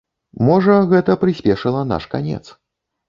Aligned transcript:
Можа, 0.47 0.77
гэта 0.95 1.17
прыспешыла 1.25 1.85
наш 1.93 2.11
канец. 2.15 2.43